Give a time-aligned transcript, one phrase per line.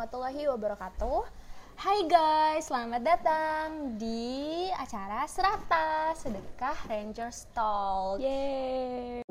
[0.00, 1.28] warahmatullahi wabarakatuh.
[1.76, 8.16] Hai guys, selamat datang di acara Serata Sedekah Ranger Talk.
[8.16, 9.28] Yeay.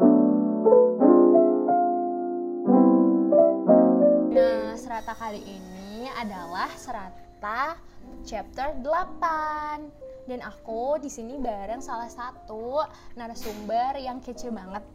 [4.30, 7.74] Nah, serata kali ini adalah serata
[8.22, 10.30] chapter 8.
[10.30, 12.86] Dan aku di sini bareng salah satu
[13.18, 14.86] narasumber yang kece banget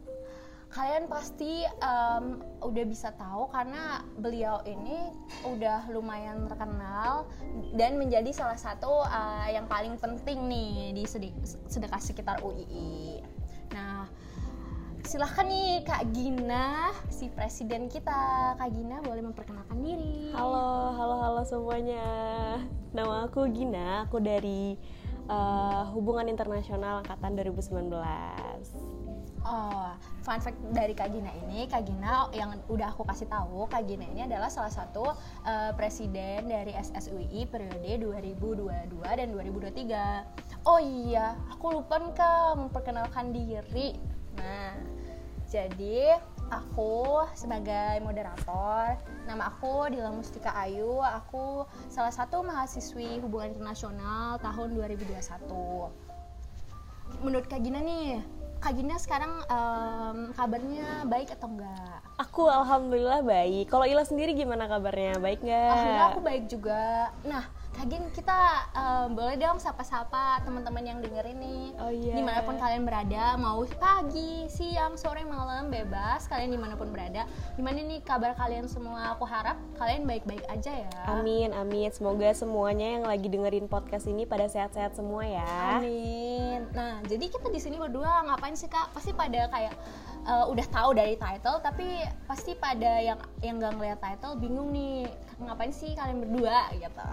[0.73, 5.13] kalian pasti um, udah bisa tahu karena beliau ini
[5.47, 7.29] udah lumayan terkenal
[7.77, 11.03] dan menjadi salah satu uh, yang paling penting nih di
[11.69, 13.23] sedekah sekitar UII.
[13.71, 14.09] Nah,
[15.05, 18.57] silahkan nih Kak Gina, si presiden kita.
[18.57, 20.33] Kak Gina boleh memperkenalkan diri.
[20.33, 22.03] Halo, halo, halo semuanya.
[22.91, 24.75] Nama aku Gina, aku dari
[25.29, 29.04] uh, Hubungan Internasional Angkatan 2019.
[29.45, 29.93] Oh,
[30.25, 34.01] fun fact dari Kak Gina ini, Kak Gina yang udah aku kasih tahu, Kak Gina
[34.09, 35.13] ini adalah salah satu
[35.45, 38.41] uh, presiden dari SSUI periode 2022
[39.05, 40.65] dan 2023.
[40.65, 43.93] Oh iya, aku lupa Kak memperkenalkan diri.
[44.33, 44.81] Nah,
[45.45, 46.17] jadi
[46.49, 48.97] aku sebagai moderator,
[49.29, 55.21] nama aku Dila Mustika Ayu, aku salah satu mahasiswi hubungan internasional tahun 2021.
[57.21, 58.25] Menurut Kak Gina nih,
[58.65, 62.01] Kak Gina sekarang um, kabarnya baik atau enggak?
[62.17, 63.69] Aku alhamdulillah baik.
[63.69, 65.21] Kalau Ila sendiri gimana kabarnya?
[65.21, 65.69] Baik nggak?
[65.69, 67.13] Alhamdulillah aku baik juga.
[67.29, 71.65] Nah, Kak Gin, kita um, boleh dong sapa-sapa teman-teman yang dengerin nih.
[71.75, 72.15] Oh iya.
[72.15, 76.23] Di mana pun kalian berada, mau pagi, siang, sore, malam, bebas.
[76.31, 77.27] Kalian di mana pun berada.
[77.59, 79.11] Gimana nih kabar kalian semua?
[79.19, 80.91] Aku harap kalian baik-baik aja ya.
[81.11, 81.91] Amin, amin.
[81.91, 85.75] Semoga semuanya yang lagi dengerin podcast ini pada sehat-sehat semua ya.
[85.75, 86.63] Amin.
[86.71, 88.95] Nah, jadi kita di sini berdua ngapain sih kak?
[88.95, 89.75] Pasti pada kayak
[90.25, 95.07] uh, udah tahu dari title, tapi pasti pada yang yang gak ngeliat title bingung nih
[95.39, 97.11] ngapain sih kalian berdua gitu.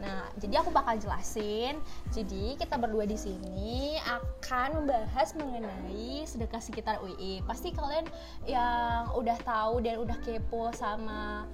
[0.00, 1.76] Nah, jadi aku bakal jelasin.
[2.08, 7.44] Jadi kita berdua di sini akan membahas mengenai sedekah sekitar UI.
[7.44, 8.08] Pasti kalian
[8.48, 11.44] yang udah tahu dan udah kepo sama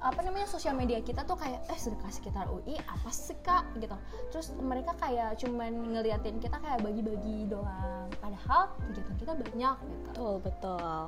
[0.00, 3.96] apa namanya sosial media kita tuh kayak eh sedekah sekitar UI apa sih kak gitu
[4.28, 10.34] terus mereka kayak cuman ngeliatin kita kayak bagi-bagi doang padahal kegiatan kita banyak gitu betul
[10.44, 11.04] betul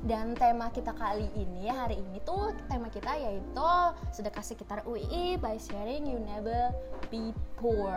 [0.00, 3.72] dan tema kita kali ini hari ini tuh tema kita yaitu
[4.16, 6.72] sedekah sekitar UI by sharing you never
[7.12, 7.92] be poor.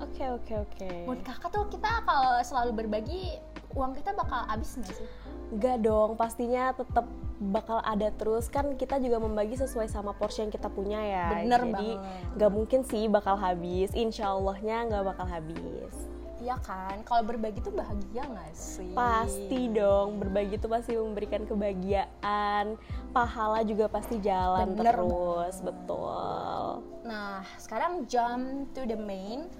[0.00, 0.72] Oke okay, oke okay, oke.
[0.80, 0.98] Okay.
[1.04, 3.36] Menurut kakak tuh kita kalau selalu berbagi
[3.76, 5.08] uang kita bakal habis nggak sih?
[5.50, 7.06] Enggak dong, pastinya tetap
[7.40, 11.26] bakal ada terus kan kita juga membagi sesuai sama porsi yang kita punya ya.
[11.40, 11.90] Bener Jadi
[12.36, 13.90] nggak mungkin sih bakal habis.
[13.96, 15.94] Insya Allahnya nggak bakal habis.
[16.40, 18.96] Iya kan, kalau berbagi tuh bahagia gak sih?
[18.96, 22.80] Pasti dong, berbagi tuh pasti memberikan kebahagiaan,
[23.12, 25.68] pahala juga pasti jalan Bener terus, banget.
[25.68, 26.80] betul.
[27.04, 29.52] Nah, sekarang jump to the main.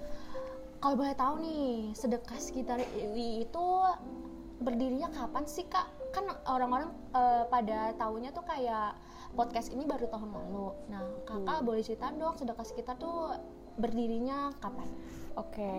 [0.81, 3.65] Kalau boleh tahu nih, sedekah sekitar Iwi itu
[4.61, 5.89] berdirinya kapan sih kak?
[6.13, 8.95] Kan orang-orang uh, pada tahunya tuh kayak
[9.33, 10.67] podcast ini baru tahun lalu.
[10.91, 11.67] Nah, kakak hmm.
[11.67, 13.35] boleh cerita dong sedekah sekitar tuh
[13.79, 14.87] berdirinya kapan?
[15.35, 15.55] Oke.
[15.55, 15.77] Okay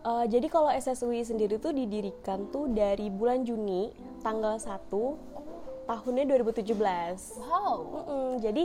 [0.00, 3.92] Uh, jadi kalau SSUI sendiri tuh didirikan tuh dari bulan Juni
[4.24, 4.88] tanggal 1
[5.84, 6.72] tahunnya 2017.
[7.36, 7.76] Wow.
[7.84, 8.64] Mm -mm, jadi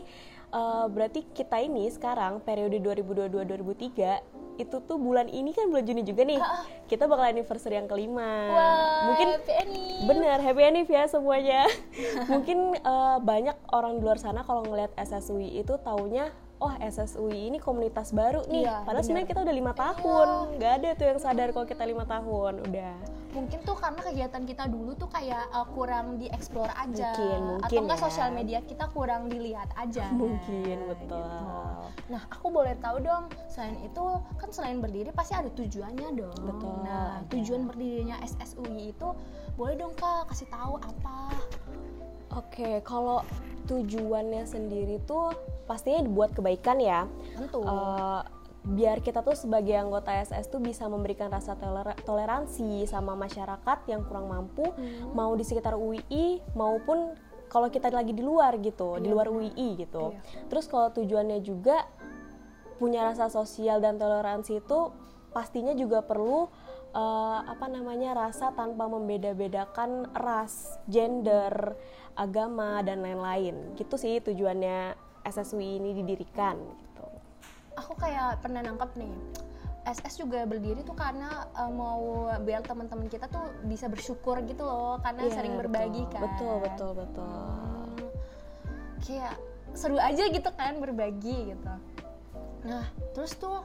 [0.56, 6.24] uh, berarti kita ini sekarang periode 2022-2003 itu tuh bulan ini kan bulan Juni juga
[6.24, 6.40] nih.
[6.86, 8.32] Kita bakal anniversary yang kelima.
[8.52, 10.08] Wow, Mungkin happy anniversary.
[10.08, 11.62] Bener, happy anniversary ya semuanya.
[12.32, 16.32] Mungkin uh, banyak orang di luar sana kalau ngelihat SSUI itu taunya
[16.64, 18.64] oh SSUI ini komunitas baru nih.
[18.64, 20.28] Iya, padahal sebenarnya kita udah lima tahun.
[20.28, 20.54] Iya.
[20.56, 22.54] nggak ada tuh yang sadar kalau kita lima tahun.
[22.64, 22.96] Udah.
[23.36, 27.12] Mungkin tuh karena kegiatan kita dulu tuh kayak uh, kurang dieksplor aja.
[27.12, 28.04] Mungkin, mungkin atau enggak ya.
[28.08, 30.08] sosial media kita kurang dilihat aja.
[30.22, 31.20] Mungkin betul.
[31.20, 31.44] Gitu.
[32.06, 34.04] nah aku boleh tahu dong selain itu
[34.38, 36.40] kan selain berdiri pasti ada tujuannya dong.
[36.48, 36.76] Betul.
[36.88, 39.10] Nah tujuan berdirinya SSUI itu
[39.60, 41.36] boleh dong kak kasih tahu apa?
[42.36, 43.24] Oke, kalau
[43.66, 45.34] tujuannya sendiri tuh
[45.66, 47.10] pastinya dibuat kebaikan ya.
[47.36, 47.66] Tentu.
[47.66, 48.22] Uh,
[48.66, 54.02] biar kita tuh sebagai anggota SS tuh bisa memberikan rasa toler toleransi sama masyarakat yang
[54.10, 55.14] kurang mampu, hmm.
[55.14, 57.14] mau di sekitar UII maupun
[57.46, 60.18] kalau kita lagi di luar gitu, iya, di luar UII gitu.
[60.18, 60.50] Iya.
[60.50, 61.86] Terus kalau tujuannya juga
[62.82, 64.92] punya rasa sosial dan toleransi itu
[65.30, 66.50] pastinya juga perlu
[66.96, 71.76] uh, apa namanya rasa tanpa membeda-bedakan ras, gender,
[72.16, 73.76] agama dan lain-lain.
[73.76, 74.96] Gitu sih tujuannya
[75.28, 77.08] SSUI ini didirikan gitu.
[77.76, 79.16] Aku kayak pernah nangkep nih.
[79.86, 84.98] SS juga berdiri tuh karena uh, mau biar teman-teman kita tuh bisa bersyukur gitu loh
[85.06, 86.22] karena yeah, sering berbagi betul, kan.
[86.26, 87.30] Betul, betul, betul.
[87.30, 88.10] Hmm,
[89.06, 89.38] kayak
[89.76, 91.74] seru aja gitu kan berbagi gitu
[92.66, 93.62] nah terus tuh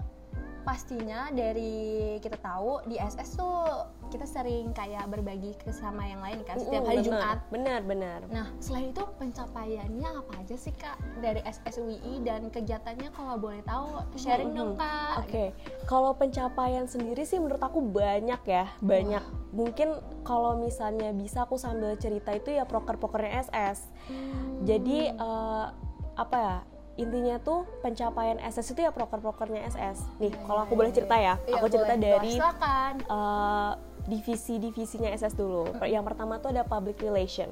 [0.62, 6.42] pastinya dari kita tahu di SS tuh kita sering kayak berbagi ke sama yang lain
[6.42, 10.98] kan setiap hari bener, Jumat benar benar Nah, selain itu pencapaiannya apa aja sih Kak
[11.18, 15.26] dari SSWI dan kegiatannya kalau boleh tahu sharing dong Kak.
[15.26, 15.50] Oke,
[15.90, 19.22] kalau pencapaian sendiri sih menurut aku banyak ya, banyak.
[19.50, 23.90] Mungkin kalau misalnya bisa aku sambil cerita itu ya proker-prokernya SS.
[24.06, 24.62] Hmm.
[24.62, 25.66] Jadi eh,
[26.14, 26.56] apa ya?
[26.98, 30.04] Intinya tuh pencapaian SS itu ya proker-prokernya SS.
[30.18, 32.04] Nih, kalau aku boleh cerita ya, Iya, aku cerita boleh.
[32.04, 33.72] dari eh,
[34.10, 35.70] divisi-divisinya SS dulu.
[35.86, 37.48] Yang pertama tuh ada public relation.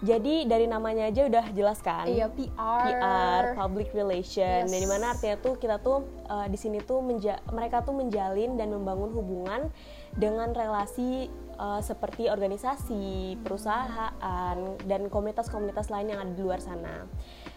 [0.00, 2.08] Jadi dari namanya aja udah jelas kan?
[2.08, 2.84] Iya, PR.
[2.88, 4.64] PR, public relation.
[4.64, 4.72] Yes.
[4.72, 8.56] Dan di mana artinya tuh kita tuh uh, di sini tuh menja- mereka tuh menjalin
[8.56, 9.68] dan membangun hubungan
[10.16, 11.28] dengan relasi
[11.60, 14.56] uh, seperti organisasi, perusahaan,
[14.88, 17.04] dan komunitas-komunitas lain yang ada di luar sana.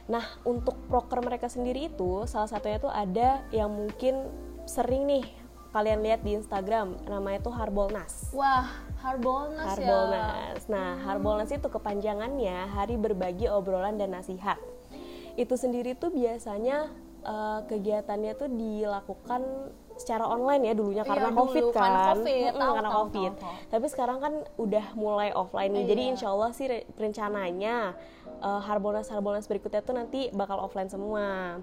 [0.04, 4.28] Nah, untuk proker mereka sendiri itu salah satunya tuh ada yang mungkin
[4.66, 5.24] sering nih
[5.72, 8.30] kalian lihat di Instagram, namanya tuh Harbolnas.
[8.32, 8.68] Wah,
[9.02, 9.90] Harbolnas, ya.
[9.90, 10.62] Harbolnas.
[10.70, 14.60] Nah, Harbolnas itu kepanjangannya Hari Berbagi Obrolan dan Nasihat.
[15.34, 19.42] Itu sendiri tuh biasanya eh, kegiatannya tuh dilakukan
[19.94, 22.34] secara online ya dulunya Iya, karena dulu, covid kan, karena Covid.
[22.44, 23.32] Mm-mm, Tahu, karena tahu, covid.
[23.34, 23.54] tahu, tahu.
[23.70, 26.12] Tapi sekarang kan udah mulai offline nih, jadi Iya.
[26.14, 27.76] insya Allah sih re- rencananya
[28.44, 31.58] eh, Harbolnas Harbolnas berikutnya tuh nanti bakal offline semua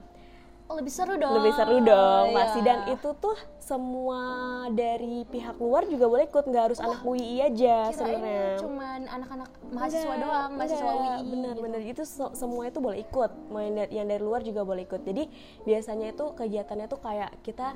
[0.65, 1.35] Oh, lebih seru dong.
[1.35, 2.37] lebih seru dong Iya.
[2.37, 4.21] pasti dan itu tuh semua
[4.71, 10.07] dari pihak luar juga boleh ikut nggak harus anak UI aja sebenarnya cuman anak-anak mahasiswa
[10.07, 11.59] Enggak, doang, mahasiswa enggak, UI.
[11.59, 11.91] bener gitu.
[11.93, 13.31] itu se- semua itu boleh ikut
[13.91, 15.27] yang dari luar juga boleh ikut jadi
[15.61, 17.75] biasanya itu kegiatannya tuh kayak kita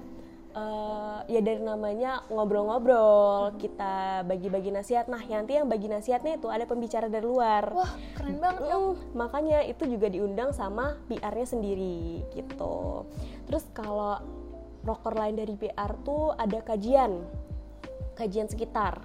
[0.54, 6.48] eh, ya dari namanya ngobrol-ngobrol kita bagi-bagi nasihat nah yang nanti yang bagi nasihatnya itu
[6.48, 8.86] ada pembicara dari luar Wah, keren banget dong.
[8.94, 13.04] Mm, makanya itu juga diundang sama PR-nya sendiri gitu.
[13.50, 14.22] Terus kalau
[14.84, 17.24] proker lain dari PR tuh ada kajian,
[18.14, 19.00] kajian sekitar.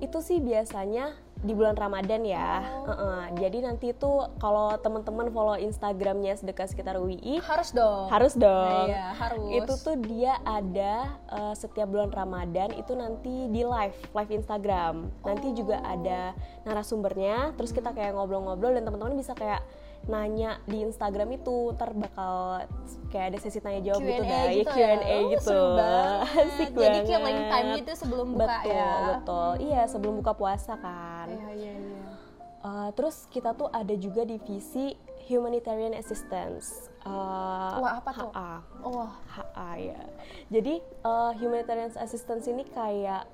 [0.00, 2.64] Itu sih biasanya di bulan Ramadan ya.
[2.88, 3.20] Heeh.
[3.36, 4.10] Jadi nanti itu
[4.40, 8.08] kalau teman-teman follow Instagramnya sedekah sekitar UI, Harus dong.
[8.08, 8.88] harus dong.
[8.88, 9.52] Iya, harus.
[9.52, 15.12] Itu tuh dia ada eh, setiap bulan Ramadan itu nanti di live, live Instagram.
[15.20, 16.32] Nanti juga ada
[16.64, 19.60] narasumbernya, terus kita kayak ngobrol-ngobrol dan teman-teman bisa kayak
[20.08, 22.64] nanya di Instagram itu ntar bakal
[23.08, 25.16] kayak ada sesi tanya jawab gitu guys gitu Q&A ya.
[25.16, 26.20] Oh, gitu banget.
[26.44, 28.92] asik Jadi banget killing time gitu sebelum buka betul ya.
[29.14, 32.04] betul iya sebelum buka puasa kan Iya, iya, iya.
[32.64, 34.96] Uh, terus kita tuh ada juga divisi
[35.28, 36.88] humanitarian assistance.
[37.04, 38.32] Uh, Wah, apa tuh?
[38.32, 38.52] HA.
[38.88, 40.00] Wah, HA ya.
[40.48, 43.28] Jadi uh, humanitarian assistance ini kayak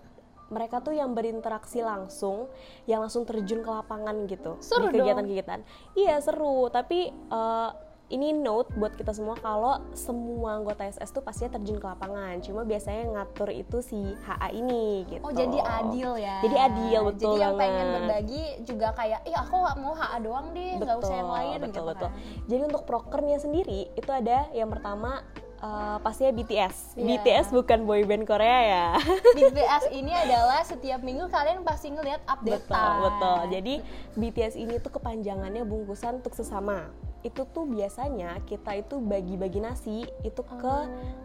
[0.50, 2.50] mereka tuh yang berinteraksi langsung,
[2.85, 5.62] yang langsung terjun ke lapangan gitu Seru di kegiatan-kegiatan.
[5.94, 7.70] Iya seru, tapi uh,
[8.11, 12.43] ini note buat kita semua kalau semua anggota SS tuh pastinya terjun ke lapangan.
[12.43, 15.23] Cuma biasanya yang ngatur itu si HA ini gitu.
[15.23, 16.43] Oh jadi adil ya.
[16.43, 17.94] Jadi adil betul Jadi yang pengen banget.
[18.02, 21.82] berbagi juga kayak, ih aku mau HA doang deh, nggak usah yang lain betul, gitu
[21.87, 22.08] betul.
[22.11, 22.12] kan.
[22.50, 25.23] Jadi untuk prokernya sendiri itu ada yang pertama
[25.60, 26.96] eh, pastinya BTS.
[26.96, 27.06] Iya.
[27.20, 28.86] BTS bukan boyband Korea ya.
[29.38, 33.38] BTS ini adalah setiap minggu kalian pasti ngeliat update betul, betul.
[33.52, 33.75] Jadi
[34.16, 36.88] BTS ini tuh kepanjangannya bungkusan untuk sesama.
[37.20, 40.76] Itu tuh biasanya kita itu bagi-bagi nasi itu ke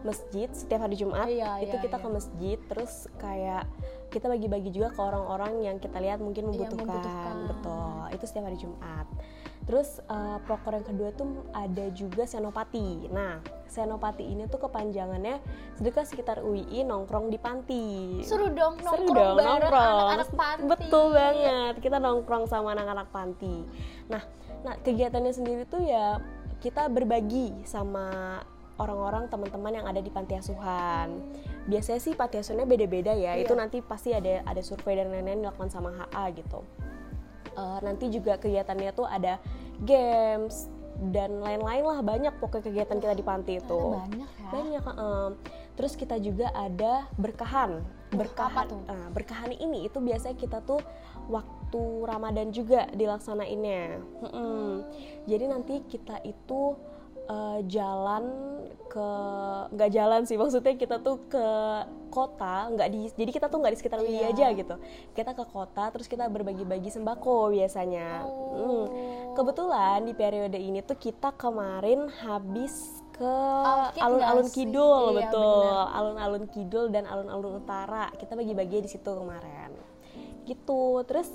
[0.04, 1.24] masjid setiap hari Jumat.
[1.24, 1.32] Oh.
[1.32, 2.04] Iya, itu iya, kita iya.
[2.04, 3.64] ke masjid terus kayak
[4.12, 6.84] kita bagi-bagi juga ke orang-orang yang kita lihat mungkin Iya, membutuhkan.
[6.86, 7.36] membutuhkan.
[7.48, 8.00] Betul.
[8.12, 9.06] Itu setiap hari Jumat.
[9.66, 13.10] Terus eh, proker yang kedua tuh ada juga senopati.
[13.10, 15.42] Nah, senopati ini tuh kepanjangannya
[15.74, 17.86] sedekah sekitar UII nongkrong di panti.
[18.22, 19.98] Seru dong nongkrong Seru dong bareng nongkrong.
[19.98, 20.68] anak-anak panti.
[20.70, 21.74] Betul banget.
[21.82, 23.66] Kita nongkrong sama anak-anak panti.
[24.06, 24.22] Nah,
[24.62, 26.22] nah kegiatannya sendiri tuh ya
[26.62, 28.38] kita berbagi sama
[28.76, 31.10] orang-orang teman-teman yang ada di panti asuhan.
[31.66, 33.34] Biasanya sih panti asuhannya beda-beda ya.
[33.34, 33.42] Iya.
[33.42, 36.62] Itu nanti pasti ada ada survei dan lain-lain dilakukan sama HA gitu.
[37.56, 39.40] Eh, nanti juga kegiatannya tuh ada
[39.80, 40.68] games
[41.08, 44.48] dan lain-lain lah banyak pokoknya kegiatan kita di panti itu Ternyata banyak ya.
[44.48, 45.24] banyak heeh.
[45.76, 48.64] terus kita juga ada berkahan berkahan?
[48.88, 50.80] Nah, berkahan ini itu biasanya kita tuh
[51.28, 54.68] waktu Ramadan juga dilaksanainnya Mm-mm.
[55.24, 56.76] jadi nanti kita itu
[57.26, 58.24] eh, jalan
[58.86, 59.10] ke
[59.76, 61.46] nggak jalan sih maksudnya kita tuh ke
[62.08, 64.32] kota nggak di jadi kita tuh nggak di sekitar UI Iya.
[64.32, 64.74] aja gitu.
[65.12, 68.24] Kita ke kota terus kita berbagi-bagi sembako biasanya.
[68.24, 68.54] Oh.
[68.56, 68.84] Mm.
[69.36, 72.72] kebetulan di periode ini tuh kita kemarin habis
[73.12, 73.36] ke
[74.00, 75.76] alun-alun kidul Iya, betul.
[75.92, 78.08] alun-alun kidul dan alun-alun utara.
[78.16, 79.76] Kita bagi-bagi di situ kemarin.
[80.48, 81.04] Gitu.
[81.04, 81.28] Terus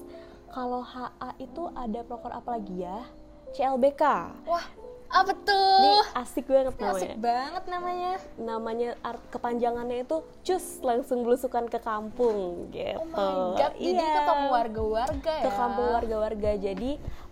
[0.49, 3.05] kalau HA itu ada proker apa lagi ya?
[3.51, 4.03] CLBK
[4.47, 4.65] Wah,
[5.11, 5.75] Ah betul.
[5.83, 7.19] Ini asik banget Ini asik namanya.
[7.19, 8.11] banget namanya.
[8.37, 12.95] Namanya art kepanjangannya itu cus langsung belusukan ke kampung gitu.
[12.95, 14.07] Oh my god, jadi Iya.
[14.09, 15.43] ke kampung warga-warga ya.
[15.43, 16.51] Ke kampung warga-warga.
[16.55, 16.91] Jadi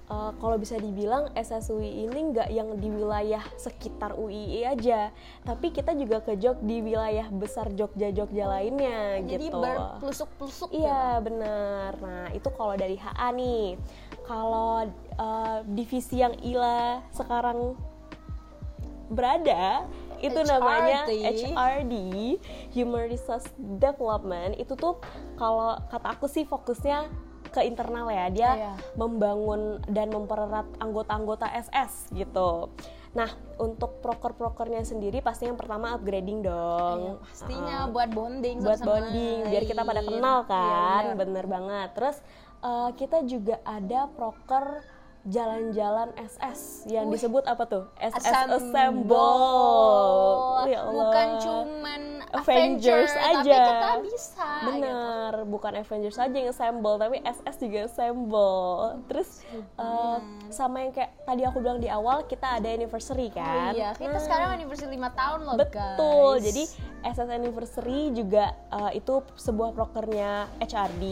[0.09, 5.13] eh, kalau bisa dibilang SSUI ini nggak yang di wilayah sekitar UII aja,
[5.45, 9.55] tapi kita juga ke Jog di wilayah besar Jogja-Jogja lainnya Jadi gitu.
[9.55, 10.81] berplusuk-plusuk ya.
[10.81, 11.91] Iya benar.
[11.95, 13.77] Nah itu kalau dari HA nih.
[14.29, 14.85] Kalau
[15.17, 17.73] eh, divisi yang Ila sekarang
[19.09, 19.89] berada
[20.21, 20.45] itu HRD.
[20.45, 21.93] namanya HRD
[22.71, 25.01] Human Resource Development itu tuh
[25.33, 27.09] kalau kata aku sih fokusnya
[27.49, 28.73] ke internal ya dia Iya.
[28.93, 32.69] membangun dan mempererat anggota-anggota SS gitu.
[33.09, 33.25] Nah
[33.57, 36.97] untuk proker-prokernya sendiri pasti yang pertama upgrading dong.
[37.01, 40.13] Iya, pastinya Uh-uh buat bonding buat sama bonding biar kita pada lain.
[40.13, 41.17] kenal Iya, kan bener.
[41.17, 42.17] bener banget terus
[42.61, 44.81] eh, kita juga ada proker
[45.21, 47.13] jalan-jalan SS yang Wih.
[47.13, 48.55] disebut apa tuh SS Assemble.
[48.55, 49.35] Assemble
[50.65, 53.57] ya Allah Bukan cuman Avengers Avenger, aja.
[53.57, 54.47] tapi kita bisa.
[54.47, 54.65] gitu.
[54.69, 61.11] bener bukan Avengers aja yang assemble tapi SS juga assemble terus eh, sama yang kayak
[61.25, 64.93] tadi aku bilang di awal kita ada anniversary Oh kan iya, kita Nah, sekarang anniversary
[64.93, 66.31] 5 tahun loh Betul.
[66.31, 66.41] guys.
[66.47, 66.63] Jadi
[66.99, 71.03] SS Anniversary juga uh, itu sebuah prokernya HRD.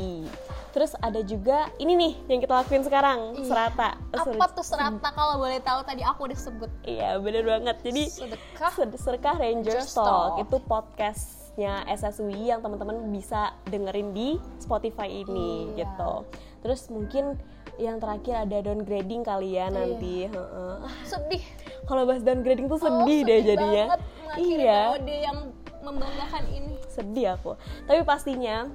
[0.78, 3.50] Terus ada juga ini nih yang kita lakuin sekarang, Iya.
[3.50, 3.98] Serata.
[4.14, 7.82] apa tuh serata kalau boleh tahu tadi aku udah sebut Iya, bener banget.
[7.82, 10.32] Jadi sedekah Sed- Sedekah Ranger Talk Talk.
[10.38, 14.30] itu podcastnya SSUI yang teman-teman bisa dengerin di
[14.60, 15.90] Spotify ini Iya.
[15.90, 16.14] gitu.
[16.62, 17.42] Terus mungkin
[17.76, 20.30] yang terakhir ada downgrading kali ya nanti.
[20.30, 20.74] Heeh.
[20.78, 21.42] Ah, sedih
[21.86, 23.86] Kalau bahas downgrading tuh Oh, sedih deh jadinya.
[23.88, 24.02] banget
[24.38, 24.82] Iya.
[25.26, 25.38] yang
[25.80, 28.68] membanggakan ini sedih aku tapi pastinya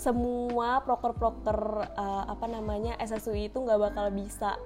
[0.00, 4.56] semua proker-proker uh, apa namanya SSUI itu nggak bakal bisa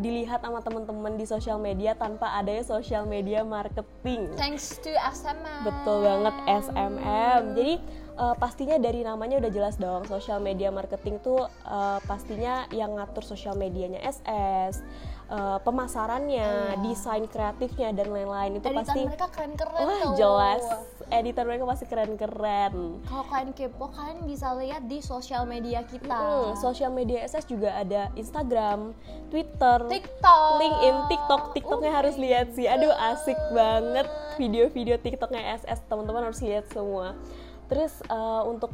[0.00, 4.32] dilihat sama teman-teman di sosial media tanpa adanya sosial media marketing.
[4.40, 7.74] Thanks to SMA betul banget SMM jadi
[8.16, 13.22] uh, pastinya dari namanya udah jelas dong sosial media marketing tuh uh, pastinya yang ngatur
[13.22, 14.80] sosial medianya SS
[15.28, 16.80] uh, pemasarannya Iya.
[16.80, 20.12] desain kreatifnya dan lain-lain itu editan pasti mereka keren-keren wah tuh.
[20.14, 20.62] jelas
[21.08, 26.52] editor mereka pasti keren-keren kalau kalian kepo kalian bisa lihat di sosial media kita Hmm,
[26.54, 28.92] sosial media SS juga ada Instagram,
[29.28, 31.42] Twitter, TikTok LinkedIn, TikTok.
[31.52, 32.66] TikToknya Oh harus my lihat sih.
[32.66, 34.06] Aduh asik banget
[34.36, 35.84] video-video TikToknya SS.
[35.86, 37.14] Teman-teman harus lihat semua.
[37.68, 38.72] Terus eh, untuk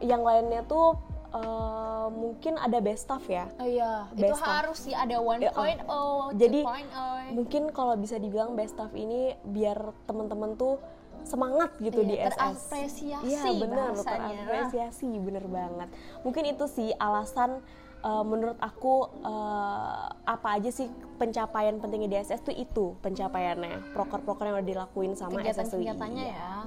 [0.00, 0.96] yang lainnya tuh
[1.30, 3.46] eh, mungkin ada best stuff ya.
[3.56, 4.48] Oh iya, itu Best of.
[4.48, 5.50] harus sih ada 1.0, Ya,
[5.86, 6.30] oh.
[6.34, 7.34] Jadi, 2.0.
[7.34, 10.78] Mungkin kalau bisa dibilang best stuff ini biar teman-teman tuh
[11.22, 12.32] semangat gitu Iya, di SS.
[12.32, 15.88] terapresiasi Iya benar, terapresiasi bener banget.
[16.24, 17.60] Mungkin itu sih alasan
[18.00, 20.88] uh, menurut aku uh, apa aja sih
[21.20, 25.44] pencapaian pentingnya di SS tuh itu pencapaiannya, proker-proker yang udah dilakuin sama SSUI.
[25.44, 26.64] kegiatan-kegiatannya ya.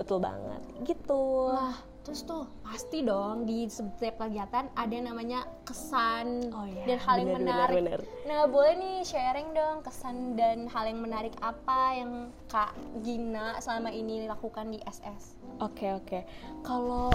[0.00, 1.52] Betul banget, gitu.
[1.52, 6.98] Nah, terus tuh pasti dong di setiap kegiatan ada yang namanya kesan Oh iya, dan
[6.98, 7.76] hal yang bener, menarik.
[7.76, 12.12] bener, Nah, boleh nih sharing dong kesan dan hal yang menarik apa yang
[12.46, 15.36] Kak Gina selama ini lakukan di SS.
[15.60, 16.24] Oke oke.
[16.62, 17.12] Kalau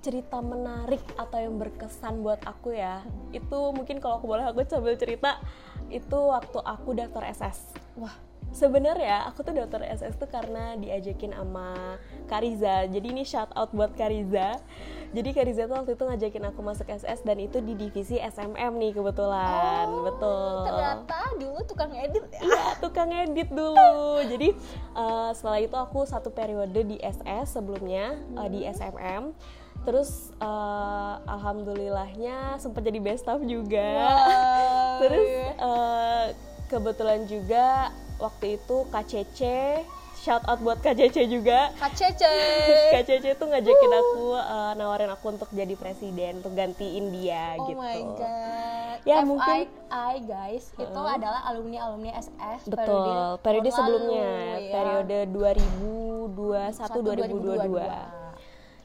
[0.00, 3.02] cerita menarik atau yang berkesan buat aku ya,
[3.32, 5.40] itu mungkin kalau aku boleh aku sambil cerita
[5.88, 7.74] itu waktu aku daftar SS.
[7.96, 8.14] Wah,
[8.54, 12.88] Sebenarnya aku tuh daftar SS tuh karena diajakin sama Kariza.
[12.88, 14.56] Jadi ini shout out buat Kariza.
[15.12, 18.92] Jadi Kariza tuh waktu itu ngajakin aku masuk SS dan itu di divisi SMM nih
[18.96, 19.86] kebetulan.
[20.08, 20.56] Betul.
[20.60, 22.40] Oh, ternyata dulu tukang edit ya.
[22.42, 24.20] Iya, tukang edit dulu.
[24.32, 24.48] Jadi
[24.96, 29.36] eh, setelah itu aku satu periode di SS sebelumnya eh, di SMM.
[29.86, 33.90] Terus eh, alhamdulillahnya sempat jadi best staff juga.
[34.02, 34.98] Wow.
[35.06, 36.26] Terus eh,
[36.66, 39.40] kebetulan juga waktu itu KCC
[40.16, 41.70] shout out buat KCC juga.
[41.94, 42.26] Cece.
[42.98, 47.78] KCC tuh ngajakin aku eh, nawarin aku untuk jadi presiden untuk gantiin dia Oh gitu.
[47.78, 48.98] my god.
[49.06, 49.70] Ya, FYI, mungkin-
[50.26, 54.72] guys, itu adalah alumni-alumni SS Betul, periode tahun sebelumnya, lalu, ya.
[54.74, 57.06] periode 2021
[57.70, 58.25] 2022.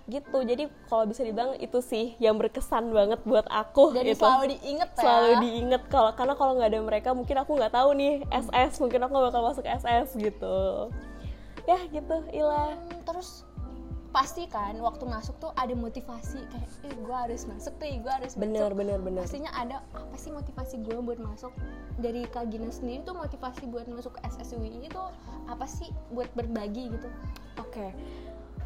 [0.10, 0.38] Gitu.
[0.42, 4.22] Jadi kalau bisa dibilang itu sih yang berkesan banget buat aku Jadi itu.
[4.22, 5.02] selalu diinget ya.
[5.02, 9.00] Selalu diinget kalau karena kalau nggak ada mereka mungkin aku nggak tahu nih SS, mungkin
[9.06, 10.90] aku bakal masuk SS gitu.
[11.70, 12.74] Ya gitu, Ila.
[12.74, 13.46] Hmm, terus
[14.12, 18.36] pasti kan waktu masuk tuh ada motivasi kayak eh gue harus masuk tuh gue harus
[18.36, 19.24] Bener, masuk bener, bener.
[19.24, 21.56] pastinya ada apa sih motivasi gue buat masuk
[21.96, 25.04] dari Kak Gina sendiri tuh motivasi buat masuk SSUI itu
[25.48, 27.08] apa sih buat berbagi gitu
[27.60, 27.96] Oke,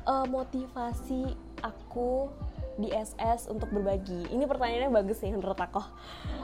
[0.06, 1.34] Eh, motivasi
[1.66, 2.30] aku
[2.78, 4.30] di SS untuk berbagi?
[4.30, 5.82] Ini pertanyaannya bagus nih menurut aku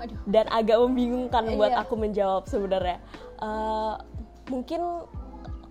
[0.01, 0.18] Waduh.
[0.25, 1.86] dan agak membingungkan buat Iya.
[1.86, 2.98] aku menjawab sebenarnya.
[3.38, 3.96] Eh,
[4.50, 5.06] mungkin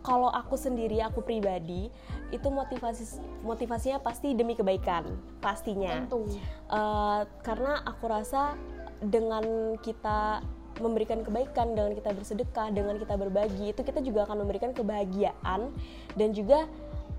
[0.00, 1.90] kalau aku sendiri, aku pribadi
[2.30, 5.10] itu motivasi motivasinya pasti demi kebaikan
[5.42, 6.06] pastinya.
[6.06, 6.30] Tentu.
[6.70, 8.54] Eh, karena aku rasa
[9.02, 10.46] dengan kita
[10.78, 15.74] memberikan kebaikan, dengan kita bersedekah, dengan kita berbagi, itu kita juga akan memberikan kebahagiaan
[16.16, 16.64] dan juga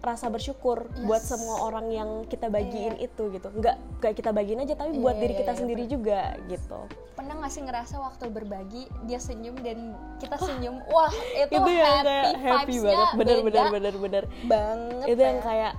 [0.01, 1.29] rasa bersyukur buat Yes.
[1.29, 3.47] semua orang yang kita bagiin itu gitu.
[3.53, 6.79] Nggak nggak kita bagiin aja tapi buat Iya, diri kita iya, sendiri juga gitu.
[7.13, 10.81] Pernah gak sih ngerasa waktu berbagi dia senyum dan kita senyum?
[10.89, 14.23] Wah, itu, itu yang happy, kayak happy banget, bener beda bener bener bener.
[14.49, 15.05] banget.
[15.05, 15.43] Itu yang ya.
[15.45, 15.73] kayak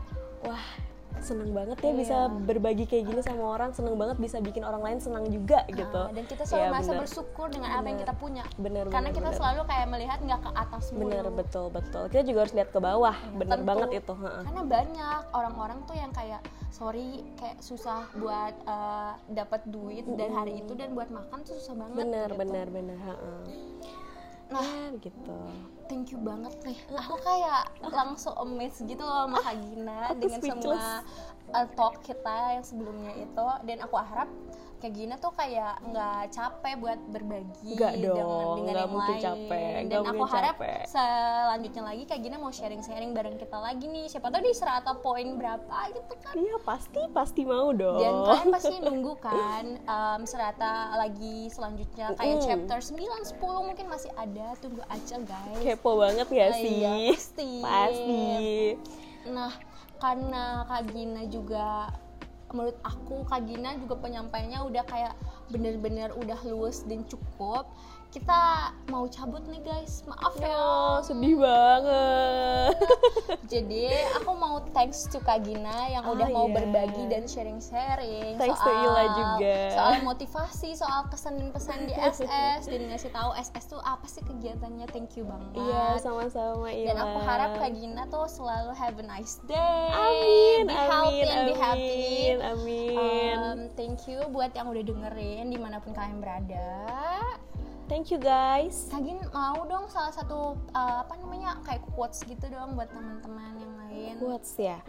[0.46, 0.64] wah
[1.22, 2.42] seneng banget ya bisa Iya.
[2.42, 6.02] berbagi kayak gini sama orang, seneng banget bisa bikin orang lain senang juga gitu.
[6.02, 7.00] Ah, dan kita selalu Iya, merasa bener.
[7.00, 8.02] bersyukur dengan apa yang Bener.
[8.02, 8.44] kita punya.
[8.56, 9.38] Bener, Karena bener, kita bener.
[9.38, 11.00] selalu kayak melihat nggak ke atas mulu.
[11.02, 12.04] Bener betul betul.
[12.06, 13.66] Kita juga harus lihat ke bawah, bener Tentu.
[13.66, 14.14] banget itu.
[14.18, 20.58] Karena banyak orang-orang tuh yang kayak sorry kayak susah buat eh, dapat duit dan hari
[20.58, 21.96] itu dan buat makan tuh susah banget.
[21.98, 22.38] Bener gitu.
[22.38, 22.98] bener bener.
[22.98, 23.40] heeh.
[24.48, 25.38] Nah, Ya, gitu.
[25.92, 26.78] Thank you banget nih.
[26.96, 30.80] Aku kayak langsung amazed gitu loh sama Kak Gina Aku dengan speechless.
[30.80, 31.04] semua
[31.52, 34.28] uh, talk kita yang sebelumnya itu dan aku harap
[34.78, 39.22] Kak Gina tuh kayak nggak capek buat berbagi dengan, dong, dengan nggak yang mungkin lain.
[39.22, 40.82] capek, dan nggak aku harap capek.
[40.90, 45.38] selanjutnya lagi Kak Gina mau sharing-sharing bareng kita lagi nih siapa tahu di serata poin
[45.38, 47.94] berapa gitu kan Iya pasti pasti mau dong.
[47.96, 52.42] dan kalian pasti nunggu kan um, serata lagi selanjutnya kayak Mm.
[52.42, 52.98] chapter 9
[53.38, 56.78] 10 mungkin masih ada tunggu aja guys Kepo banget ya Ah, sih?
[56.78, 57.50] iya, pasti.
[57.58, 58.22] Pasti.
[59.26, 59.50] Nah,
[59.98, 61.90] karena Kak Gina juga
[62.54, 65.18] menurut aku Kak Gina juga penyampaiannya udah kayak
[65.50, 67.66] bener-bener udah luwes dan cukup.
[68.12, 70.44] Kita mau cabut nih guys, maaf ya.
[70.44, 70.68] Ya,
[71.00, 72.76] sedih banget.
[73.52, 76.60] Jadi aku mau thanks to Kak Gina yang Oh, udah mau iya.
[76.60, 79.56] berbagi dan sharing-sharing Thanks to soal Ila juga.
[79.72, 84.20] soal motivasi, soal kesan dan pesan di SS dan ngasih tahu SS tuh apa sih
[84.20, 84.92] kegiatannya.
[84.92, 85.56] Thank you banget.
[85.56, 86.88] Iya sama-sama Ila.
[86.92, 89.88] Dan aku harap Kak Gina tuh selalu have a nice day.
[89.88, 91.96] Amin, Be amin, healthy and be happy.
[92.28, 93.34] amin, amin.
[93.40, 96.68] Um, thank you buat yang udah dengerin di mana pun kalian berada.
[97.92, 98.88] Thank you guys.
[98.88, 103.52] Kak Gin mau dong salah satu uh, apa namanya kayak quotes gitu dong buat teman-teman
[103.60, 104.14] yang lain.
[104.16, 104.80] Quotes ya.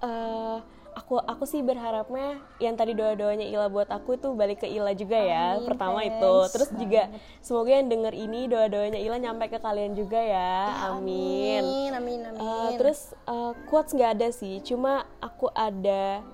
[0.00, 0.56] Eh,
[0.96, 5.20] aku aku sih berharapnya yang tadi doa-doanya Ila buat aku itu balik ke Ila juga
[5.20, 5.60] ya.
[5.60, 6.32] Amin, Pertama thanks itu.
[6.56, 7.44] Terus juga banget.
[7.44, 10.56] semoga yang denger ini doa-doanya Ila nyampe ke kalian juga ya.
[10.96, 11.60] Amin.
[11.60, 12.40] Amin, amin, amin.
[12.40, 16.24] Eh, terus eh, quotes nggak ada sih, cuma aku ada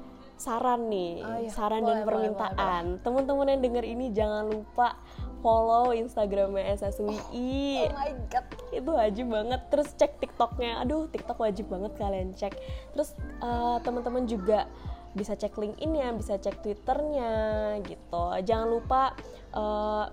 [0.42, 2.84] saran nih, Oh iya, saran boleh, dan permintaan.
[3.06, 4.98] Teman-teman yang denger ini jangan lupa
[5.42, 7.90] follow Instagramnya SSWI.
[7.90, 8.46] oh my god.
[8.70, 9.60] Itu wajib banget.
[9.68, 10.80] Terus cek TikToknya.
[10.86, 12.54] Aduh, TikTok wajib banget kalian cek.
[12.94, 14.70] Terus eh, teman-teman juga
[15.12, 17.34] bisa cek LinkedIn-nya, bisa cek Twitternya
[17.84, 18.24] gitu.
[18.46, 19.12] Jangan lupa
[19.52, 20.06] eh,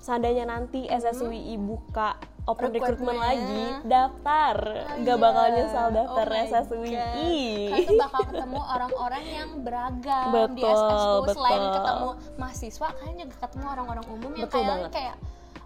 [0.00, 4.56] seandainya nanti SSWI buka open recruitment lagi, daftar.
[5.02, 6.94] Nggak bakal nyesal daftar Oh SSWI.
[6.94, 11.34] Kalian tuh bakal ketemu orang-orang yang beragam di Betul, SS tuh.
[11.34, 11.74] Selain betul.
[11.74, 14.90] ketemu mahasiswa, kalian juga ketemu orang-orang umum yang Betul kayak banget.
[14.94, 15.16] kayak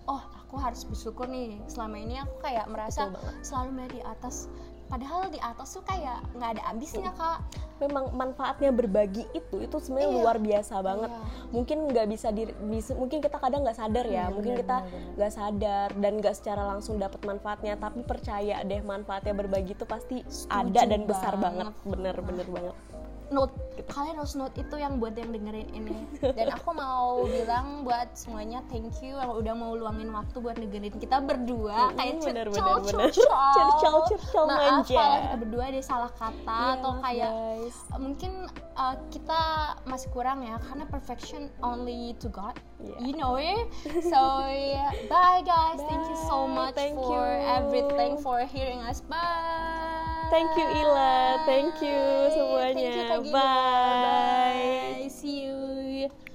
[0.08, 3.12] oh aku harus bersyukur nih selama ini aku kayak merasa
[3.44, 4.50] selalu melihat di atas
[4.90, 7.38] padahal di atas tuh kayak nggak ada habisnya kak
[7.80, 10.16] Memang manfaatnya berbagi itu itu sebenarnya Iya.
[10.20, 11.08] luar biasa banget.
[11.08, 11.24] Iya.
[11.48, 14.76] Mungkin nggak bisa di, bisa- mungkin kita kadang nggak sadar ya, Iya, mungkin benar, kita
[15.16, 20.20] nggak sadar dan nggak secara langsung dapat manfaatnya, tapi percaya deh manfaatnya berbagi itu pasti
[20.52, 21.88] ada dan besar banget, banget.
[21.88, 22.76] bener-bener banget.
[23.30, 23.54] Note
[23.86, 28.60] kalian harus note itu yang buat yang dengerin ini dan aku mau bilang buat semuanya
[28.66, 32.76] thank you yang udah mau luangin waktu buat dengerin kita berdua Mm, kayak bener, cercol
[32.76, 33.10] bener, bener.
[33.10, 34.92] cercol Cercol, cercol maaf manja.
[34.92, 37.76] kalau kita berdua ada salah kata Iya, atau kayak guys.
[37.96, 38.32] mungkin
[38.74, 39.40] uh, kita
[39.84, 43.04] masih kurang ya karena perfection only to God Yeah.
[43.04, 43.68] you know it
[44.02, 44.92] so yeah.
[45.10, 47.48] bye guys thank you so Bye, much thank for you.
[47.56, 49.90] everything for hearing us bye
[50.30, 51.42] Thank you, Ila.
[51.42, 51.98] Thank you
[52.30, 52.94] semuanya.
[53.10, 53.32] Thank you.
[53.34, 55.02] Bye.
[55.02, 55.08] Bye.
[55.10, 56.10] See you.